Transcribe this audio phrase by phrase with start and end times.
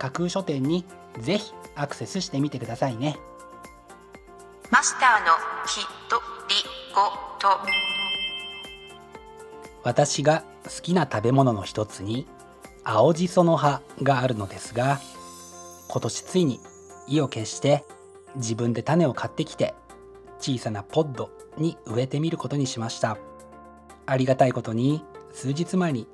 [0.00, 0.86] 架空書店に
[1.20, 3.18] ぜひアクセスしてみてくださいね。
[4.70, 5.34] マスターの
[5.66, 6.16] ひと
[6.48, 6.54] り
[6.94, 7.02] ご
[7.38, 7.60] と。
[9.84, 12.26] 私が好きな食べ物の一つに
[12.82, 15.00] 青じその葉があるのですが
[15.88, 16.60] 今年ついに
[17.06, 17.84] 意を決して
[18.36, 19.74] 自分で種を買ってきて
[20.38, 23.18] 小さなポッドに植えてみることにしました。
[24.06, 26.08] ありがたいことに数日前に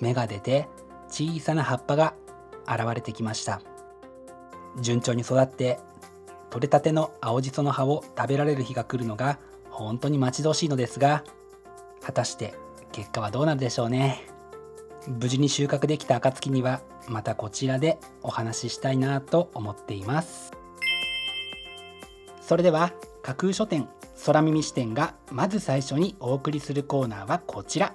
[0.00, 0.68] 芽が出て
[1.08, 2.14] 小さな葉っぱが
[2.68, 3.60] 現れてきました。
[4.80, 5.78] 順調に育って
[6.50, 9.38] 取れたての青じその葉を食べられる日が来るのが
[9.70, 11.24] 本当に待ち遠しいのですが
[12.00, 12.54] 果たして
[12.92, 14.22] 結果はどうなるでしょうね。
[15.06, 20.52] 無事に収穫できた暁にはまたこちらでお話ししたいなと思っています。
[22.40, 23.88] それでは架空書店
[24.24, 27.94] 空耳視点がまず最初にお送りするコーナーはこちら。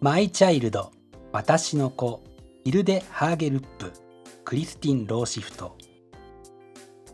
[0.00, 0.92] マイチャイルド
[1.32, 2.22] 私の子
[2.64, 3.92] イルデ・ハーゲルップ
[4.44, 5.76] クリスティン・ローシフト。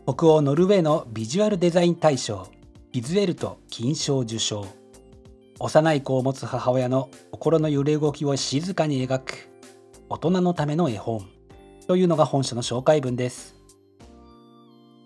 [0.05, 2.47] 北欧ノルウェーのビジュアルデザイン大賞
[2.91, 4.67] ビズエルト金賞受賞。
[5.59, 9.49] 幼い子を持つ母親の心の揺れ動きを静かに描く
[10.07, 11.27] 大人のための絵本。
[11.87, 13.55] というのが本書の紹介文です。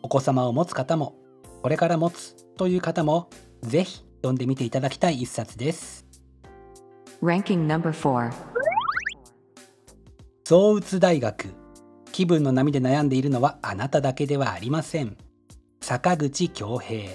[0.01, 1.15] お子様を持つ方も
[1.61, 3.29] これから持つという方も
[3.61, 6.08] ぜひ読んでみていただきたい一冊です。
[7.21, 8.31] Ranking number 4
[10.45, 11.53] 躁うつ大学。
[12.13, 15.17] 気分の波で悩んでいるのはあなただけではありません。
[15.81, 17.09] 坂口恭平。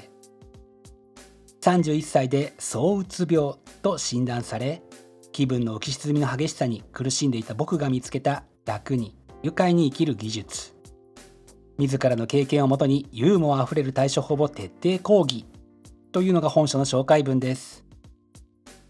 [1.62, 4.82] 31歳で躁うつ病と診断され
[5.32, 10.74] 気分の浮き沈みの激しさに苦しんでいた僕が見つけた楽に愉快に生きる技術。
[11.78, 15.46] 自らの経験をもとにユーモアあふれる対処法を徹底講義
[16.12, 17.86] というのが本書の紹介文です。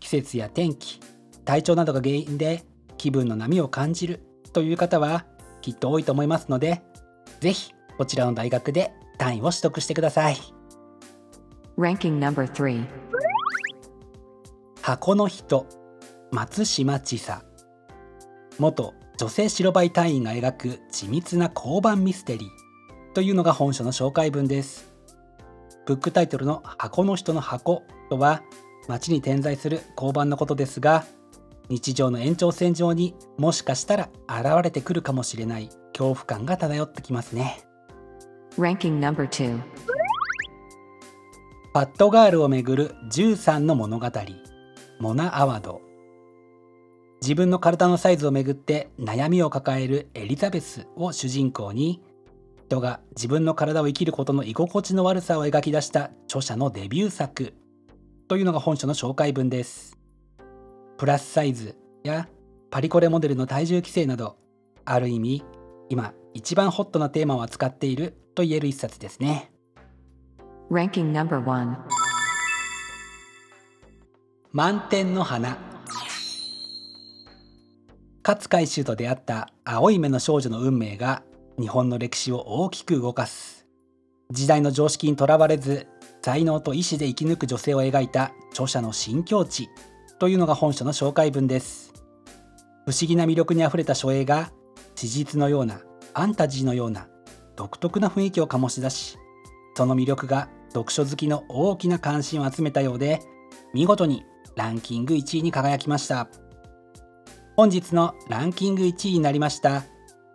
[0.00, 1.03] 季節や天気
[1.44, 2.64] 体調などが原因で
[2.96, 4.20] 気分の波を感じる
[4.52, 5.26] という方は
[5.60, 6.82] きっと多いと思いますので
[7.40, 10.36] ぜひこちらの大学で単位を取得してください。
[11.76, 12.86] Ranking No.3
[14.80, 15.66] 箱の人
[16.30, 17.44] 松島千佐
[18.58, 24.92] 元女性白バイ隊員が描く緻密な交番ミステリーというのが本書の紹介文です。
[25.86, 28.42] ブックタイトルの箱の人の箱とは
[28.88, 31.04] 街に点在する交番のことですが
[31.68, 37.62] 日常の延長線上にもしかしたら現れてくるかもしれない恐怖感が漂ってきますね。
[38.58, 39.60] Ranking number 2
[41.72, 44.10] パッドガールをめぐる13の物語
[45.00, 45.80] モナ・アワド。
[47.20, 52.02] 自分の体のサイズをめぐって悩みを抱えるエリザベスを主人公に
[52.68, 57.54] 人が自分の体を生きることの居心地の悪さを描き出した著者のデビュー作
[58.28, 59.96] というのが本書の紹介文です
[61.04, 62.30] プラスサイズや
[62.70, 64.38] パリコレモデルの体重規制など
[64.86, 65.44] ある意味
[65.90, 69.52] 今一番ホットなテーマを扱っていると言える一冊ですね。
[70.70, 71.76] Ranking number 1
[74.52, 75.58] 満天の花。
[78.26, 81.22] 勝海舟と出会った青い目の少女の運命が
[81.60, 83.66] 日本の歴史を大きく動かす。
[84.30, 85.86] 時代の常識にとらわれず
[86.22, 89.68] 才能と意志で生き抜く女性を描いた著者の新境地
[90.18, 91.92] というのが本書の紹介文です。
[92.86, 94.52] 不思議な魅力にあふれた書影が
[94.94, 97.08] 史実のようなファンタジーのような
[97.56, 99.16] 独特な雰囲気を醸し出し
[99.74, 103.20] その魅力が読書好きの大きな関心を集めたようで
[103.72, 104.22] 見事に
[104.54, 106.28] ランキング1位に輝きました。
[107.56, 109.84] 本日のランキング1位になりました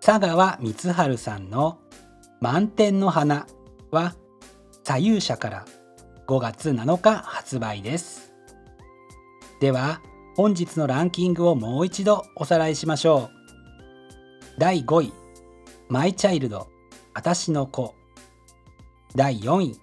[0.02, 1.80] 佐川光晴さんの
[2.40, 3.46] 「満天の花」
[3.92, 4.16] は
[4.86, 5.66] 左右者から
[6.28, 8.29] 5月7日発売です。
[9.60, 10.02] では
[10.36, 13.40] 本日のランキングをもう一度おさらいしましょう。
[14.58, 15.14] 第5位
[15.90, 16.70] マイチャイルド
[17.14, 17.94] 私の子。
[19.16, 19.80] 第4位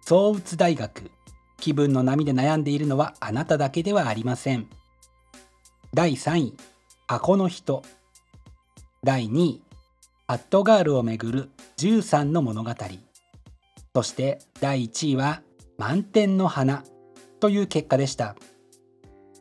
[0.00, 1.10] 創鬱大学。
[1.58, 4.68] 気分の波で悩んでいるのはあなただけではありません。
[5.92, 6.56] 第3位
[7.08, 7.82] 箱の人。
[9.02, 9.62] 第2位
[10.28, 12.70] アットガールをめぐる13の物語。
[13.92, 15.42] そして第1位は
[15.78, 16.84] 満天の花
[17.40, 18.36] という結果でした。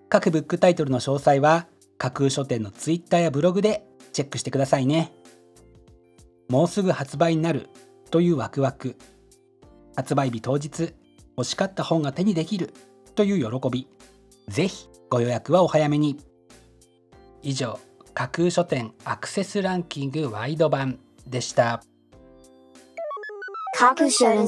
[0.10, 1.68] 各ブックタイトルの詳細は
[1.98, 5.12] 架空書店のツイッターやブログでチェックしてくださいね。
[6.50, 7.70] もうすぐ発売になる
[8.12, 8.96] というワクワク。
[9.96, 10.94] 発売日当日
[11.38, 12.74] 欲しかった本が手にできる
[13.16, 13.88] という喜び。
[14.48, 16.20] ぜひご予約はお早めに。
[17.42, 17.80] 以上
[18.14, 21.82] 架空書店アクセスランキングワイド版でした。
[23.78, 24.48] 架空書店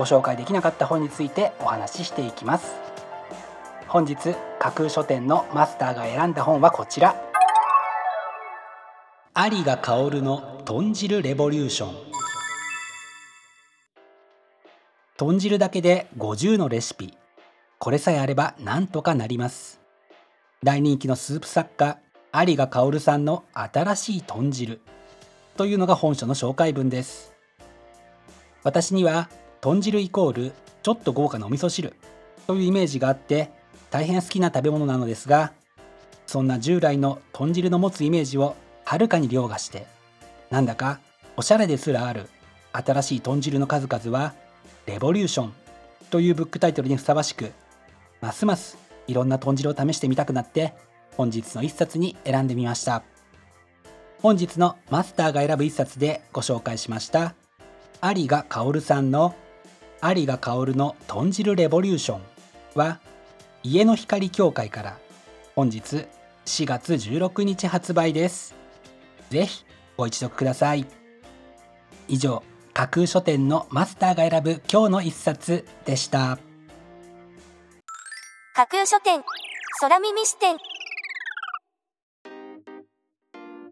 [0.00, 2.72] ご紹介できなかった本についてお話ししていきます。
[3.86, 7.14] 本日架空書店のマスターが選んだ本はこちら。
[9.36, 11.94] 有賀薫の豚汁レボリューション。
[15.18, 17.12] 豚汁だけで50のレシピ。
[17.78, 19.82] これさえあればなんとかなります。
[20.62, 21.98] 大人気のスープ作家
[22.34, 24.80] 有賀薫さんの新しい豚汁
[25.58, 27.34] というのが本書の紹介文です。
[28.62, 29.28] 私には
[29.60, 30.52] 豚汁イコール
[30.82, 31.94] ちょっと豪華なお味噌汁。
[32.46, 33.50] というイメージがあって
[33.90, 35.52] 大変好きな食べ物なのですが
[36.26, 39.86] そんな従来の豚汁の持つイメージをはるかに凌駕して
[40.50, 40.98] なんだか
[41.36, 42.28] おしゃれですらある
[42.72, 44.34] 新しい豚汁の数々は
[44.86, 45.52] レボリューション
[46.10, 47.52] というブックタイトルにふさわしく
[48.20, 50.74] ますますいろんな豚汁を試してみたくなって
[51.16, 53.04] 本日の一冊に選んでみました。
[54.22, 57.34] 本日のマスターが選ぶ一冊でご紹介しました
[58.02, 59.34] 有賀薫さんの
[60.02, 62.20] 有賀薫の豚汁レボリューション
[62.74, 63.00] は
[63.62, 64.98] 家の光協会から
[65.54, 66.06] 本日
[66.46, 68.54] 4月16日発売です。
[69.28, 69.64] ぜひ
[69.98, 70.86] ご一読ください。
[72.08, 72.42] 以上
[72.72, 76.38] 架空書店のマスターが選ぶ今日の一冊でした。
[78.54, 79.22] 架空書店
[79.80, 80.56] 空耳視点。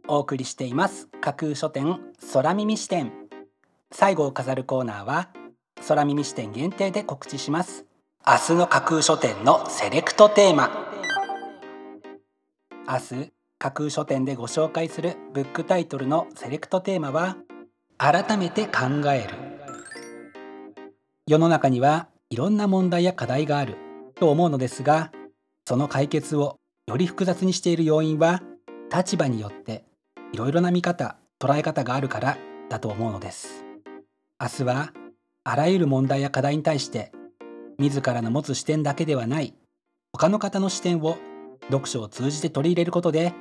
[0.06, 1.08] お送りしています。
[1.22, 1.98] 架空書店
[2.34, 3.12] 空耳視点。
[3.90, 5.30] 最後を飾るコーナーは
[5.86, 7.84] 空耳視点限定で告知します。
[8.26, 10.70] 明日の架空書店のセレクトテーマ。
[12.86, 17.36] 明日架空書店でご紹介するブックタイトルのセレクトテーマは
[17.96, 19.34] 改めて考える。
[21.26, 23.76] 世の中にはいろんな問題や課題がある。
[24.18, 25.12] と思うのですが
[25.66, 26.56] その解決を
[26.86, 28.42] より複雑にしている要因は
[28.94, 29.84] 立場によって
[30.32, 33.64] いろいろな見方捉え方があるからだと思うのです。
[34.40, 34.92] 明日は
[35.50, 37.10] あらゆる問題や課題に対して
[37.78, 39.54] 自らの持つ視点だけではない
[40.12, 41.16] 他の方の視点を
[41.70, 43.32] 読書を通じて取り入れることで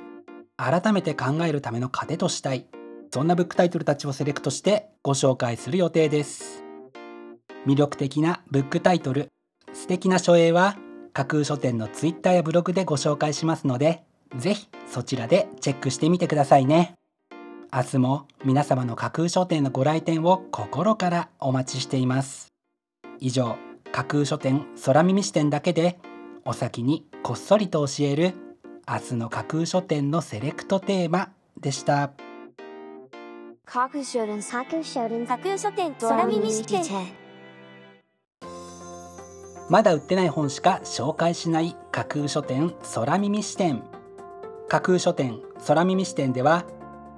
[0.56, 2.64] 改めて考えるための糧としたい
[3.12, 6.64] そんなブックタイトルたちをセレクトしてご紹介する予定です。
[7.66, 9.28] 魅力的なブックタイトル
[9.74, 10.78] 素敵な書影は
[11.12, 14.02] 架空書店のツイッターやブログでご紹介しますので
[14.36, 16.97] ぜひそちらでチェックしてみてくださいね。
[17.70, 22.48] 明日も皆様の架空書店のご来店を心からお待ちしています。
[23.20, 23.56] 以上
[23.92, 25.98] 架空書店空耳視点だけで
[26.46, 28.34] お先にこっそりと教える
[28.88, 32.12] 明日の架空書店のセレクトテーマでした。
[33.66, 36.82] 架空書店架空書店架空書店空耳視点。
[39.68, 43.82] まだ売ってない本しか紹介しない架空書店空耳視点。
[44.68, 46.64] 架空書店空耳視点では